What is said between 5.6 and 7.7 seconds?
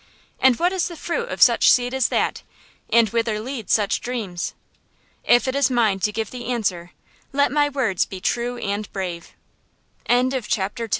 mine to give the answer, let my